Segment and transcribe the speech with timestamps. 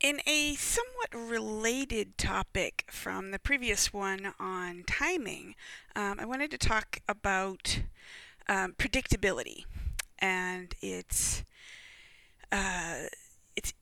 [0.00, 5.56] In a somewhat related topic from the previous one on timing,
[5.96, 7.80] um, I wanted to talk about
[8.48, 9.64] um, predictability
[10.20, 11.42] and its
[12.52, 13.06] uh,
[13.56, 13.74] its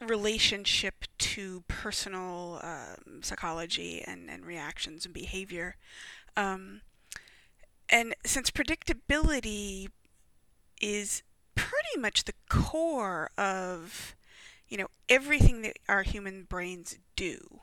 [0.00, 5.74] relationship to personal um, psychology and, and reactions and behavior.
[6.36, 6.82] Um,
[7.90, 9.88] and since predictability
[10.80, 11.24] is
[11.56, 14.14] pretty much the core of
[14.74, 17.60] you know, everything that our human brains do.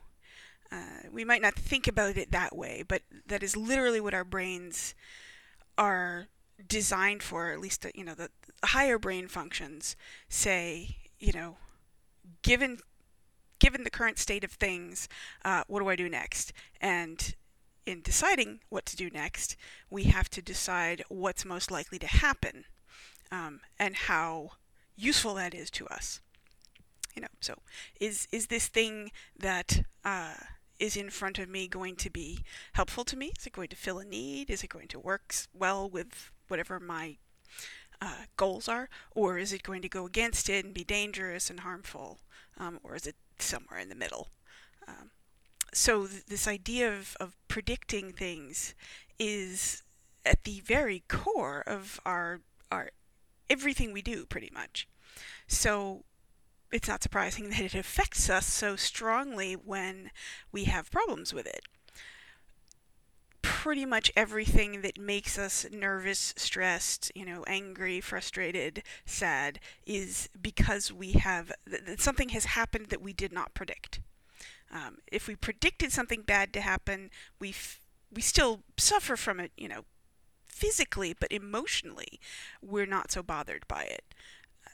[0.72, 4.24] Uh, we might not think about it that way, but that is literally what our
[4.24, 4.96] brains
[5.78, 6.30] are
[6.66, 7.52] designed for.
[7.52, 8.30] At least, you know, the
[8.64, 9.98] higher brain functions
[10.30, 11.58] say, you know,
[12.44, 12.78] given
[13.60, 15.10] given the current state of things,
[15.44, 16.54] uh, what do I do next?
[16.80, 17.36] And
[17.86, 19.58] in deciding what to do next,
[19.90, 22.64] we have to decide what's most likely to happen
[23.34, 24.52] um, and how
[24.96, 26.22] useful that is to us
[27.16, 27.56] you know so
[28.00, 30.34] is is this thing that uh,
[30.80, 33.32] is in front of me going to be helpful to me?
[33.38, 34.50] Is it going to fill a need?
[34.50, 37.18] Is it going to work well with whatever my
[38.02, 38.90] uh, goals are?
[39.12, 42.20] Or is it going to go against it and be dangerous and harmful
[42.58, 44.30] um, or is it somewhere in the middle?
[44.88, 45.12] Um,
[45.74, 48.74] so th- this idea of, of predicting things
[49.20, 49.84] is
[50.26, 52.42] at the very core of our
[52.72, 52.92] our
[53.50, 54.88] everything we do pretty much.
[55.48, 56.04] So
[56.72, 60.12] it's not surprising that it affects us so strongly when
[60.52, 61.64] we have problems with it.
[63.42, 70.92] Pretty much everything that makes us nervous, stressed, you know, angry, frustrated, sad is because
[70.92, 74.00] we have that something has happened that we did not predict.
[74.72, 77.82] Um, if we predicted something bad to happen, we f-
[78.12, 79.86] we still suffer from it, you know,
[80.48, 82.20] physically, but emotionally,
[82.62, 84.04] we're not so bothered by it.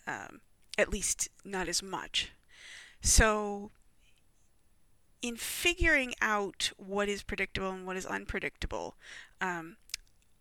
[0.06, 0.42] Um,
[0.78, 2.32] at least not as much.
[3.02, 3.72] So,
[5.22, 8.96] in figuring out what is predictable and what is unpredictable,
[9.42, 9.78] um,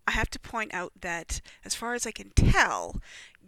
[0.07, 3.01] I have to point out that, as far as I can tell,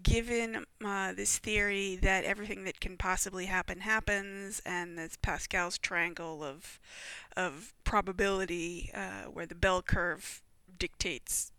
[0.02, 6.42] given uh, this theory that everything that can possibly happen happens, and this Pascal's triangle
[6.42, 6.80] of
[7.36, 10.42] of probability, uh, where the bell curve
[10.78, 11.52] dictates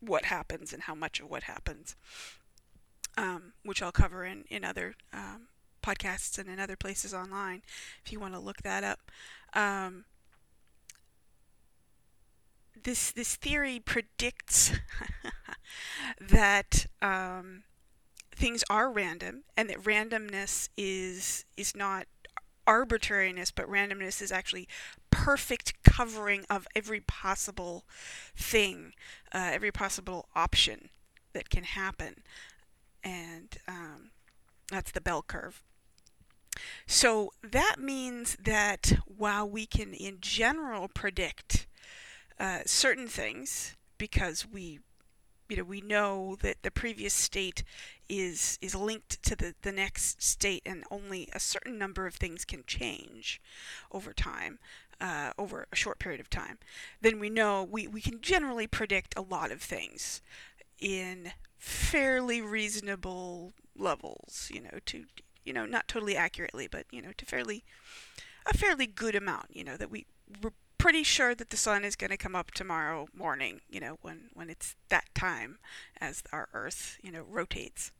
[0.00, 1.96] what happens and how much of what happens,
[3.16, 5.48] um, which I'll cover in, in other um,
[5.82, 7.62] podcasts and in other places online
[8.04, 9.00] if you want to look that up.
[9.54, 10.04] Um,
[12.84, 14.72] this this theory predicts
[16.20, 17.64] that um,
[18.34, 22.06] things are random and that randomness is is not
[22.66, 24.68] arbitrariness, but randomness is actually
[25.10, 27.84] perfect covering of every possible
[28.36, 28.92] thing,
[29.34, 30.88] uh, every possible option
[31.32, 32.22] that can happen
[33.04, 34.10] and um,
[34.70, 35.62] that's the bell curve.
[36.86, 41.66] So that means that while we can, in general, predict
[42.38, 44.80] uh, certain things because we,
[45.48, 47.64] you know, we know that the previous state
[48.08, 52.44] is is linked to the, the next state, and only a certain number of things
[52.44, 53.40] can change
[53.90, 54.58] over time,
[55.00, 56.58] uh, over a short period of time.
[57.00, 60.20] Then we know we, we can generally predict a lot of things
[60.78, 61.32] in
[61.62, 65.04] fairly reasonable levels, you know, to
[65.44, 67.62] you know, not totally accurately, but you know, to fairly
[68.46, 70.06] a fairly good amount, you know, that we
[70.42, 73.96] we're pretty sure that the sun is going to come up tomorrow morning, you know,
[74.02, 75.58] when when it's that time
[76.00, 77.92] as our earth, you know, rotates.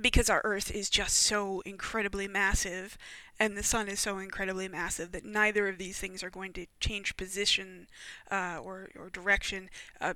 [0.00, 2.96] Because our earth is just so incredibly massive
[3.38, 6.66] and the sun is so incredibly massive that neither of these things are going to
[6.80, 7.88] change position
[8.30, 9.68] uh, or, or direction
[10.00, 10.14] uh,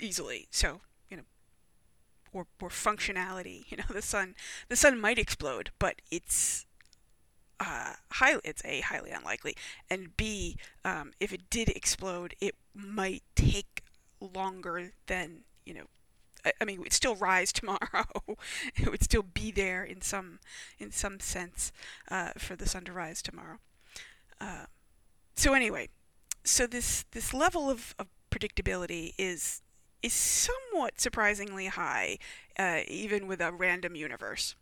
[0.00, 0.48] easily.
[0.50, 0.80] So
[2.38, 3.64] or, or functionality.
[3.70, 4.34] You know, the sun
[4.68, 6.64] the sun might explode, but it's
[7.60, 9.56] uh, highly it's a highly unlikely,
[9.90, 13.82] and b um, if it did explode, it might take
[14.20, 15.86] longer than you know.
[16.44, 18.06] I, I mean, it would still rise tomorrow.
[18.76, 20.38] it would still be there in some
[20.78, 21.72] in some sense
[22.10, 23.58] uh, for the sun to rise tomorrow.
[24.40, 24.66] Uh,
[25.34, 25.88] so anyway,
[26.44, 29.62] so this this level of, of predictability is
[30.02, 32.18] is somewhat surprisingly high,
[32.58, 34.54] uh, even with a random universe.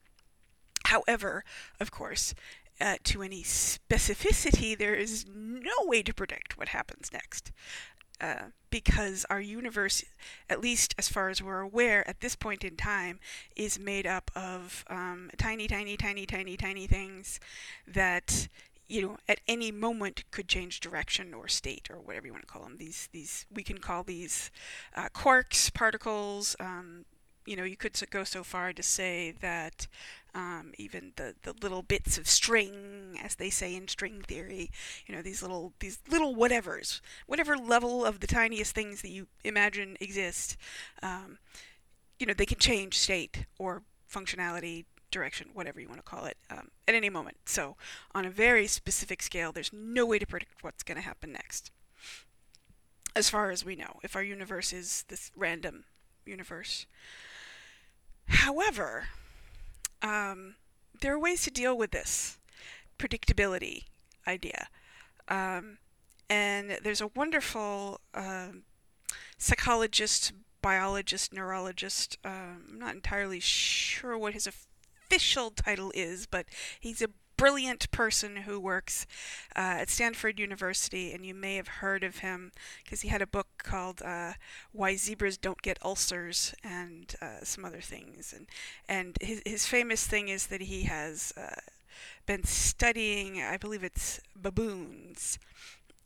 [0.84, 1.44] However,
[1.80, 2.34] of course,
[2.80, 7.52] uh, to any specificity, there is no way to predict what happens next.
[8.18, 10.02] Uh, because our universe,
[10.48, 13.18] at least as far as we're aware at this point in time,
[13.54, 17.40] is made up of um, tiny, tiny, tiny, tiny, tiny things
[17.86, 18.48] that
[18.88, 22.52] you know at any moment could change direction or state or whatever you want to
[22.52, 22.76] call them.
[22.78, 24.50] These these we can call these
[24.94, 26.56] uh, quarks, particles.
[26.60, 27.04] Um,
[27.46, 29.86] you know, you could go so far to say that
[30.34, 34.70] um, even the, the little bits of string, as they say in string theory,
[35.06, 39.28] you know, these little these little whatevers, whatever level of the tiniest things that you
[39.44, 40.56] imagine exist,
[41.02, 41.38] um,
[42.18, 44.84] you know, they can change state or functionality,
[45.16, 47.38] direction, whatever you want to call it, um, at any moment.
[47.46, 47.76] So,
[48.14, 51.70] on a very specific scale, there's no way to predict what's going to happen next.
[53.14, 55.84] As far as we know, if our universe is this random
[56.26, 56.86] universe.
[58.28, 59.04] However,
[60.02, 60.56] um,
[61.00, 62.38] there are ways to deal with this
[62.98, 63.84] predictability
[64.26, 64.68] idea.
[65.28, 65.78] Um,
[66.28, 68.62] and there's a wonderful um,
[69.38, 72.18] psychologist, biologist, neurologist.
[72.24, 74.46] Um, I'm not entirely sure what his
[75.06, 76.46] official title is, but
[76.80, 79.06] he's a brilliant person who works
[79.54, 82.50] uh, at Stanford University, and you may have heard of him
[82.82, 84.32] because he had a book called uh,
[84.72, 88.32] "Why Zebras Don't Get Ulcers" and uh, some other things.
[88.36, 88.46] And
[88.88, 91.60] and his his famous thing is that he has uh,
[92.26, 95.38] been studying, I believe it's baboons,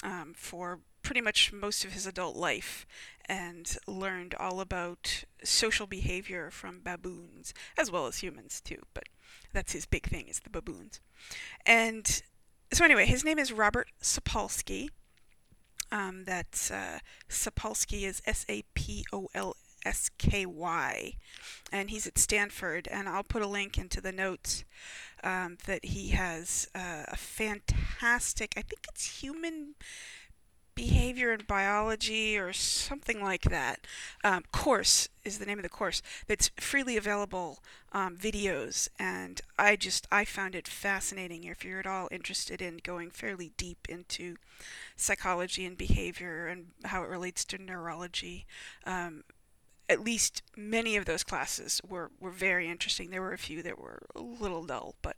[0.02, 2.87] um, for pretty much most of his adult life
[3.26, 9.05] and learned all about social behavior from baboons as well as humans too but
[9.52, 11.00] that's his big thing is the baboons.
[11.67, 12.23] And
[12.73, 14.88] so anyway his name is robert sapolsky.
[15.93, 18.73] Um, that's uh, sapolsky is s-a-p-o-l-s-k-y
[21.73, 24.62] and he's at stanford and i'll put a link into the notes
[25.25, 29.75] um, that he has uh, a fantastic i think it's human
[30.80, 33.86] behavior and biology or something like that.
[34.24, 37.58] Um, course is the name of the course that's freely available
[37.92, 42.78] um, videos and i just i found it fascinating if you're at all interested in
[42.82, 44.36] going fairly deep into
[44.96, 48.46] psychology and behavior and how it relates to neurology.
[48.84, 49.24] Um,
[49.88, 53.10] at least many of those classes were, were very interesting.
[53.10, 55.16] There were a few that were a little dull but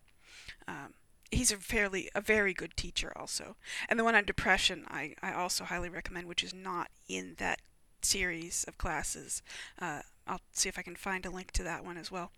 [0.67, 0.95] um,
[1.33, 3.57] he's a fairly a very good teacher also.
[3.89, 7.61] And the one on depression I, I also highly recommend, which is not in that
[8.03, 9.43] series of classes.
[9.81, 12.31] Uh, I'll see if I can find a link to that one as well.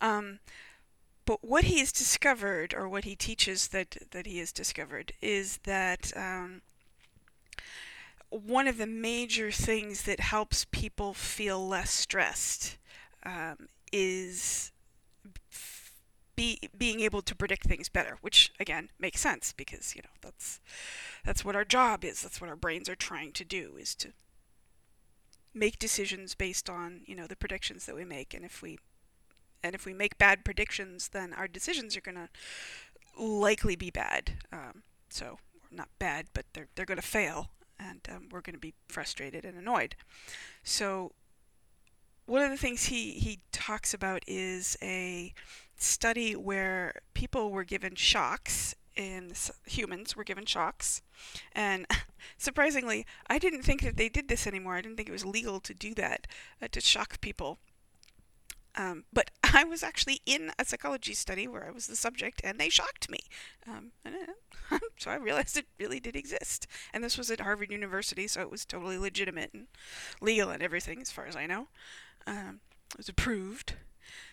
[0.00, 0.40] Um,
[1.26, 5.58] but what he has discovered, or what he teaches that that he has discovered, is
[5.64, 6.62] that um,
[8.30, 12.78] one of the major things that helps people feel less stressed
[13.24, 14.72] um, is
[16.40, 20.58] be being able to predict things better, which again makes sense because you know that's
[21.22, 22.22] that's what our job is.
[22.22, 24.12] That's what our brains are trying to do is to
[25.52, 28.78] make decisions based on you know the predictions that we make, and if we
[29.62, 32.30] and if we make bad predictions, then our decisions are going to
[33.22, 34.38] likely be bad.
[34.50, 35.38] Um, so
[35.70, 39.44] not bad, but they're they're going to fail, and um, we're going to be frustrated
[39.44, 39.94] and annoyed.
[40.64, 41.12] So
[42.24, 45.34] one of the things he, he talks about is a
[45.82, 49.32] study where people were given shocks and
[49.66, 51.02] humans were given shocks.
[51.52, 51.86] And
[52.38, 54.76] surprisingly i didn't think that they did this anymore.
[54.76, 56.26] I didn't think it was legal to do that
[56.62, 57.58] uh, to shock people.
[58.76, 62.58] Um, but i was actually in a psychology study where i was the subject and
[62.58, 63.20] they shocked me.
[63.66, 63.92] Um,
[64.98, 66.66] so i realized it really did exist.
[66.92, 69.66] And this was at harvard university so it was totally legitimate and
[70.20, 71.68] legal and everything as far as i know.
[72.26, 72.60] Um,
[72.92, 73.74] it was approved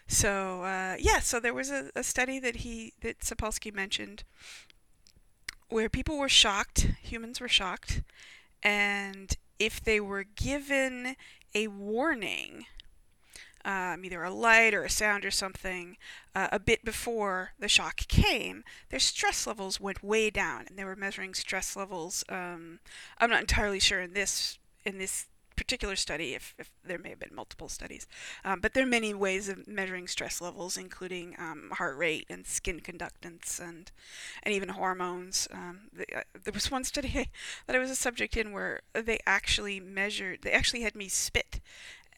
[0.08, 4.24] so uh, yeah, so there was a, a study that he that Sapolsky mentioned
[5.70, 8.02] where people were shocked, humans were shocked,
[8.64, 11.16] and if they were given
[11.54, 12.66] a warning,
[13.66, 15.98] um, either a light or a sound or something,
[16.34, 20.86] uh, a bit before the shock came, their stress levels went way down, and they
[20.86, 22.24] were measuring stress levels.
[22.30, 22.80] Um,
[23.18, 27.20] I'm not entirely sure in this in this particular study, if, if there may have
[27.20, 28.08] been multiple studies.
[28.46, 32.48] Um, but there are many ways of measuring stress levels, including um, heart rate and
[32.48, 33.92] skin conductance and
[34.44, 35.48] and even hormones.
[35.52, 37.30] Um, the, uh, there was one study
[37.68, 40.44] that I was a subject in where they actually measured.
[40.44, 41.60] They actually had me spit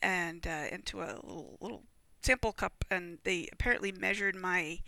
[0.02, 1.84] and uh, into a little, little
[2.22, 4.80] sample cup, and they apparently measured my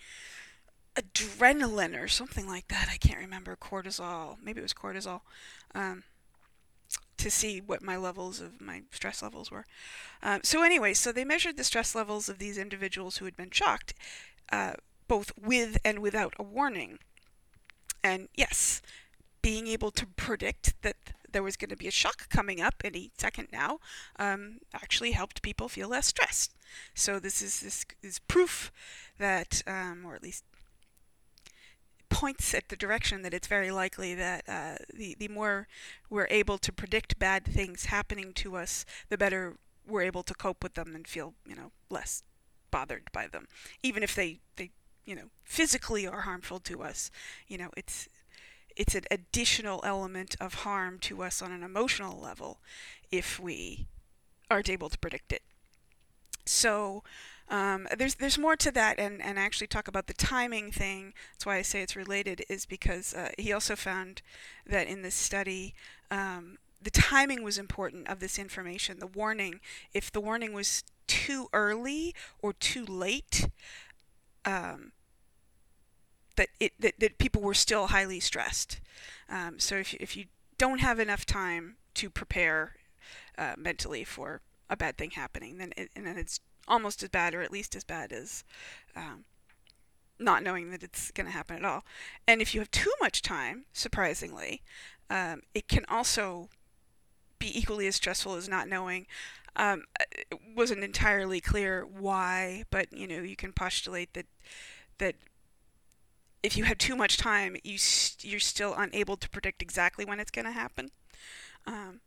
[0.96, 2.90] adrenaline or something like that.
[2.92, 4.38] I can't remember cortisol.
[4.44, 5.22] Maybe it was cortisol.
[5.74, 6.04] Um,
[7.22, 9.66] to see what my levels of my stress levels were.
[10.22, 13.52] Um, so anyway, so they measured the stress levels of these individuals who had been
[13.52, 13.94] shocked
[14.52, 14.74] uh,
[15.08, 17.00] both with and without a warning.
[18.04, 18.82] And yes,
[19.42, 20.96] being able to predict that
[21.32, 23.80] there was going to be a shock coming up any second now
[24.20, 26.54] um, actually helped people feel less stressed.
[26.94, 28.72] So this is this is proof
[29.18, 30.44] that, um, or at least
[32.22, 35.68] points at the direction that it's very likely that uh, the the more
[36.08, 40.62] we're able to predict bad things happening to us, the better we're able to cope
[40.62, 42.22] with them and feel you know less
[42.70, 43.48] bothered by them,
[43.82, 44.70] even if they they
[45.04, 47.10] you know physically are harmful to us.
[47.48, 48.08] You know it's
[48.76, 52.60] it's an additional element of harm to us on an emotional level
[53.12, 53.88] if we
[54.48, 55.42] aren't able to predict it.
[56.46, 57.04] So
[57.50, 61.14] um, there's there's more to that, and and actually talk about the timing thing.
[61.34, 64.22] That's why I say it's related, is because uh, he also found
[64.66, 65.74] that in this study.
[66.10, 69.60] Um, the timing was important of this information, the warning.
[69.94, 73.50] If the warning was too early or too late,
[74.46, 74.94] um,
[76.38, 78.80] that it that, that people were still highly stressed.
[79.30, 80.26] Um, so if you, if you
[80.58, 82.76] don't have enough time to prepare
[83.38, 87.34] uh, mentally for a bad thing happening, then it, and then it's almost as bad,
[87.34, 88.44] or at least as bad as
[88.96, 89.26] um,
[90.20, 91.84] not knowing that it's going to happen at all.
[92.28, 94.62] And if you have too much time, surprisingly,
[95.10, 96.50] um, it can also
[97.40, 99.08] be equally as stressful as not knowing.
[99.56, 104.28] Um, it wasn't entirely clear why, but you know you can postulate that
[105.00, 105.16] that
[106.44, 110.20] if you have too much time, you st- you're still unable to predict exactly when
[110.20, 110.90] it's going to happen.
[111.68, 112.00] Um,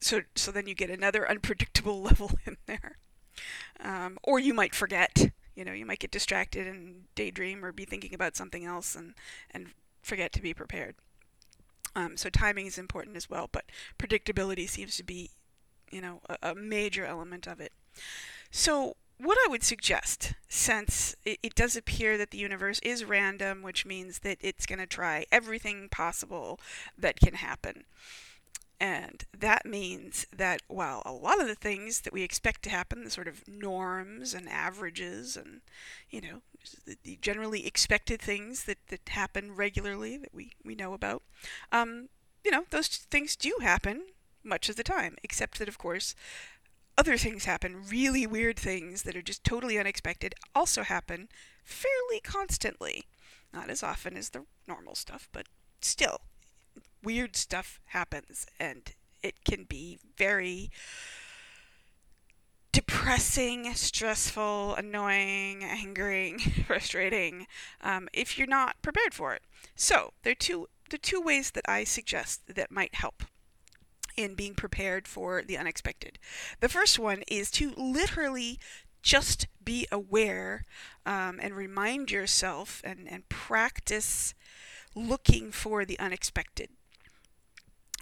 [0.00, 2.96] so so then you get another unpredictable level in there,
[3.80, 5.30] um, or you might forget.
[5.54, 9.14] You know, you might get distracted and daydream or be thinking about something else and
[9.50, 9.68] and
[10.02, 10.96] forget to be prepared.
[11.94, 13.64] Um, so timing is important as well, but
[13.98, 15.30] predictability seems to be,
[15.90, 17.72] you know, a, a major element of it.
[18.50, 23.62] So what I would suggest, since it, it, does appear that the universe is random,
[23.62, 26.60] which means that it's going to try everything possible
[26.98, 27.84] that can happen.
[28.78, 33.04] And that means that while a lot of the things that we expect to happen,
[33.04, 35.60] the sort of norms and averages and,
[36.10, 36.42] you know,
[37.04, 41.22] the, generally expected things that, that happen regularly that we, we know about,
[41.72, 42.08] um,
[42.44, 44.06] you know, those things do happen
[44.44, 46.14] much of the time, except that, of course,
[46.98, 51.28] other things happen, really weird things that are just totally unexpected, also happen
[51.64, 53.04] fairly constantly.
[53.52, 55.46] Not as often as the normal stuff, but
[55.80, 56.20] still,
[57.02, 58.92] weird stuff happens, and
[59.26, 60.70] it can be very
[62.72, 67.46] depressing, stressful, annoying, angering, frustrating
[67.82, 69.42] um, if you're not prepared for it.
[69.74, 73.24] So, there are two the two ways that I suggest that might help
[74.16, 76.18] in being prepared for the unexpected.
[76.60, 78.58] The first one is to literally
[79.02, 80.64] just be aware
[81.04, 84.34] um, and remind yourself and, and practice
[84.94, 86.70] looking for the unexpected,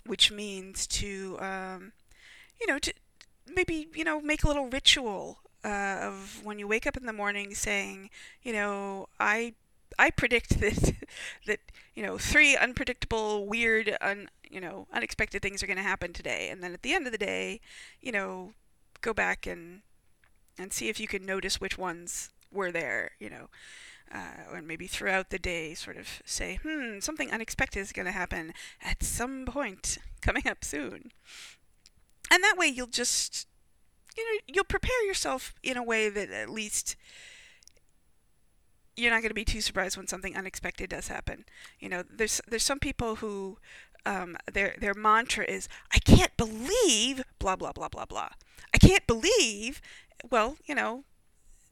[0.07, 1.93] which means to, um,
[2.61, 2.93] you know, to
[3.55, 7.13] maybe, you know, make a little ritual uh, of when you wake up in the
[7.13, 8.11] morning saying,
[8.43, 9.55] you know, I
[9.99, 10.95] I predict that
[11.47, 11.61] that
[11.95, 16.49] you know three unpredictable, weird, un, you know unexpected things are going to happen today,
[16.51, 17.61] and then at the end of the day,
[18.01, 18.53] you know,
[19.01, 19.83] go back and
[20.59, 23.13] and see if you can notice which ones were there.
[23.19, 23.49] You know.
[24.13, 28.13] Uh, or maybe throughout the day, sort of say, hmm, something unexpected is going to
[28.13, 31.11] happen at some point coming up soon.
[32.31, 33.49] And that way you'll just,
[34.17, 36.97] you know, you'll prepare yourself in a way that at least
[38.97, 41.45] you're not going to be too surprised when something unexpected does happen.
[41.81, 43.59] You know, there's there's some people who
[44.07, 48.31] um, their their mantra is I can't believe blah blah blah blah blah.
[48.73, 49.81] I can't believe.
[50.31, 51.05] Well, you know,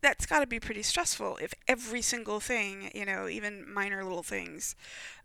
[0.03, 4.23] that's got to be pretty stressful if every single thing, you know, even minor little
[4.23, 4.75] things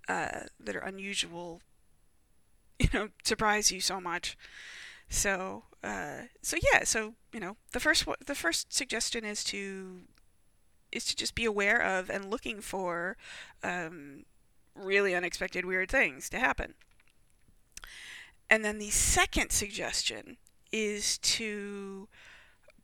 [0.08, 1.62] uh, that are unusual,
[2.80, 4.38] you know, surprise you so much.
[5.10, 10.02] So, uh, so yeah, so you know, the first the first suggestion is to
[10.92, 13.18] is to just be aware of and looking for
[13.64, 14.26] um,
[14.76, 16.76] really unexpected weird things to happen.
[18.50, 20.38] And then the second suggestion
[20.72, 22.08] is to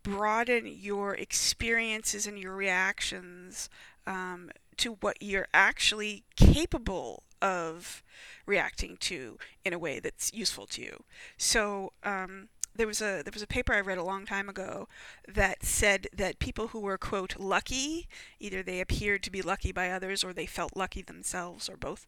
[0.04, 3.70] broaden your experiences and your reactions
[4.06, 8.04] um, to what you're actually capable of
[8.46, 11.04] reacting to in a way that's useful to you.
[11.38, 14.88] So, um, there was a there was a paper I read a long time ago
[15.28, 18.08] that said that people who were quote lucky,
[18.40, 22.08] either they appeared to be lucky by others or they felt lucky themselves or both,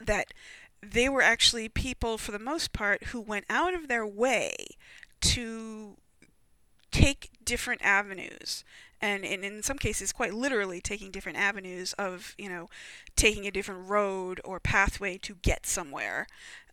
[0.00, 0.34] that
[0.82, 4.54] they were actually people for the most part who went out of their way
[5.20, 5.96] to
[6.90, 8.64] take different avenues.
[9.00, 12.68] And, in some cases quite literally taking different avenues of you know
[13.14, 16.26] taking a different road or pathway to get somewhere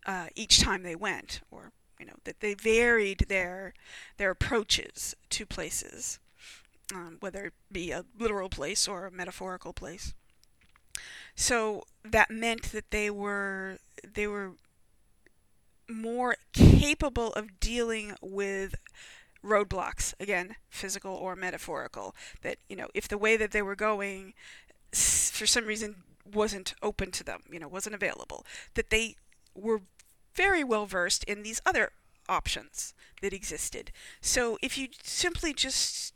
[0.06, 1.70] uh, each time they went or
[2.00, 3.74] you know that they varied their
[4.16, 6.18] their approaches to places
[6.94, 10.14] um, whether it be a literal place or a metaphorical place.
[11.34, 14.52] So that meant that they were they were
[15.88, 18.74] more capable of dealing with
[19.46, 24.34] roadblocks again physical or metaphorical that you know if the way that they were going
[24.92, 25.96] for some reason
[26.34, 29.14] wasn't open to them you know wasn't available that they
[29.54, 29.82] were
[30.34, 31.90] very well versed in these other
[32.28, 33.90] options that existed.
[34.20, 36.12] So if you simply just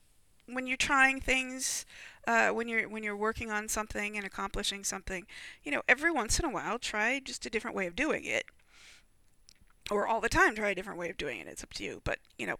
[0.46, 1.86] when you're trying things
[2.26, 5.26] uh, when you're when you're working on something and accomplishing something
[5.64, 8.44] you know every once in a while try just a different way of doing it.
[9.90, 12.00] Or all the time try a different way of doing it it's up to you
[12.04, 12.56] but you know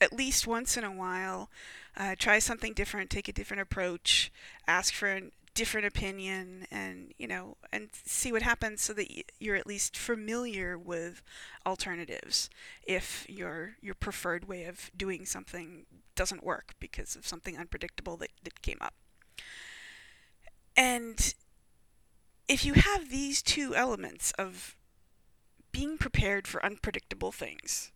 [0.00, 1.50] at least once in a while,
[1.96, 4.30] uh, try something different, take a different approach,
[4.66, 5.22] ask for a
[5.54, 9.08] different opinion, and you know, and see what happens, so that
[9.40, 11.22] you're at least familiar with
[11.66, 12.48] alternatives.
[12.86, 18.30] If your your preferred way of doing something doesn't work because of something unpredictable that,
[18.44, 18.94] that came up.
[20.76, 21.34] And
[22.48, 24.76] if you have these two elements of
[25.72, 27.92] being prepared for unpredictable things,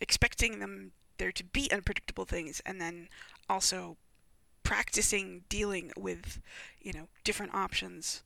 [0.00, 3.08] expecting them there to be unpredictable things and then
[3.48, 3.96] also
[4.62, 6.40] practicing dealing with
[6.80, 8.22] you know different options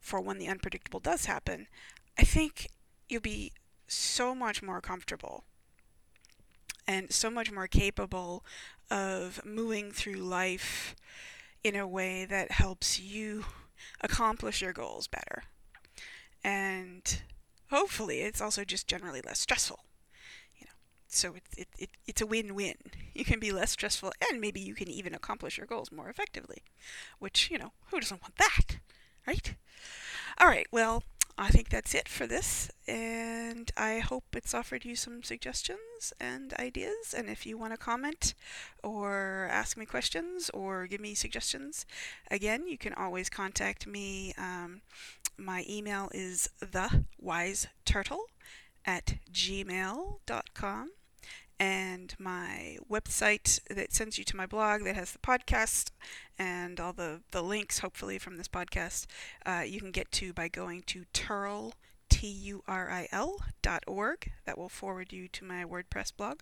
[0.00, 1.66] for when the unpredictable does happen
[2.18, 2.68] i think
[3.08, 3.52] you'll be
[3.86, 5.44] so much more comfortable
[6.86, 8.44] and so much more capable
[8.90, 10.94] of moving through life
[11.62, 13.44] in a way that helps you
[14.00, 15.44] accomplish your goals better.
[16.42, 17.22] And
[17.70, 19.84] hopefully it's also just generally less stressful
[21.14, 22.76] so it, it, it, it's a win-win.
[23.14, 26.62] You can be less stressful and maybe you can even accomplish your goals more effectively,
[27.18, 28.78] which, you know, who doesn't want that,
[29.26, 29.54] right?
[30.38, 31.02] All right, well,
[31.38, 36.52] I think that's it for this, and I hope it's offered you some suggestions and
[36.54, 37.14] ideas.
[37.16, 38.34] And if you want to comment
[38.82, 41.86] or ask me questions or give me suggestions,
[42.30, 44.34] again, you can always contact me.
[44.36, 44.82] Um,
[45.38, 48.20] my email is thewiseturtle
[48.84, 50.90] at gmail.com
[51.58, 55.90] and my website that sends you to my blog that has the podcast
[56.38, 59.06] and all the, the links, hopefully, from this podcast,
[59.46, 61.72] uh, you can get to by going to Turil,
[62.08, 64.32] T-U-R-I-L dot org.
[64.44, 66.40] That will forward you to my WordPress blog.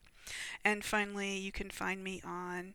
[0.64, 2.75] And finally, you can find me on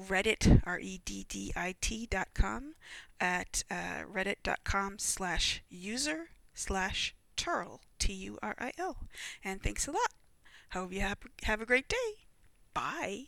[0.00, 2.74] Reddit, R-E-D-D-I-T dot com,
[3.20, 8.96] at uh, reddit.com slash user slash Turil, T-U-R-I-L.
[9.42, 10.10] And thanks a lot.
[10.74, 12.26] Hope you have, have a great day.
[12.74, 13.26] Bye.